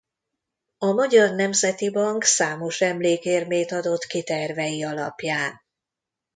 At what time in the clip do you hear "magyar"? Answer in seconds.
0.91-1.31